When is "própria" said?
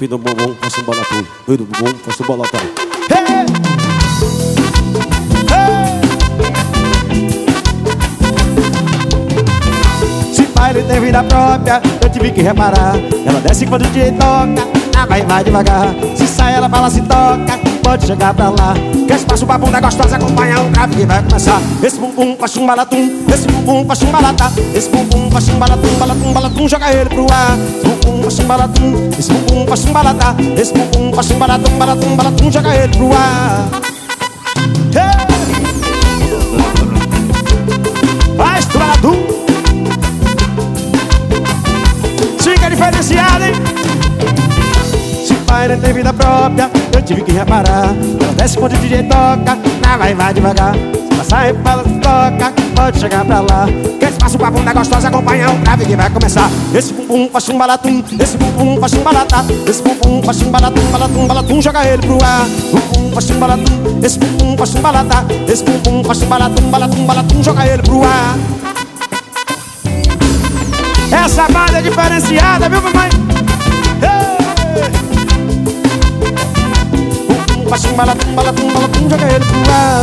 11.24-11.82, 46.10-46.70